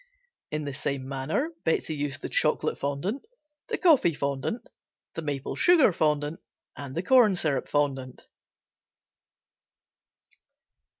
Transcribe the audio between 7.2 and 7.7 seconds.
Syrup